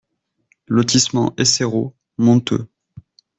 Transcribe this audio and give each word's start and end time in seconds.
Lotissement 0.65 1.35
Eissero, 1.37 1.93
Monteux 2.17 2.65